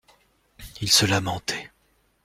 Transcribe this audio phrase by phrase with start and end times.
[0.81, 1.69] Il se lamentait.